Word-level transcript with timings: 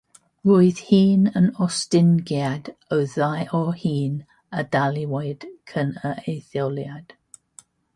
Roedd 0.51 0.79
hyn 0.85 1.27
yn 1.41 1.49
ostyngiad 1.65 2.71
o 2.99 3.01
ddau 3.13 3.45
o'r 3.61 3.71
hyn 3.85 4.19
a 4.63 4.67
ddaliwyd 4.73 5.51
cyn 5.75 5.97
yr 6.13 6.27
etholiad. 6.37 7.21